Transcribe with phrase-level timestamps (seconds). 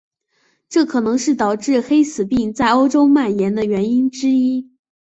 [0.67, 4.71] 这可能是导致黑死病在欧洲蔓延的原因之一。